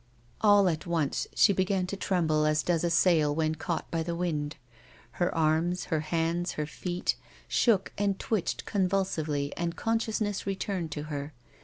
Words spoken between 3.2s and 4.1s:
when caught by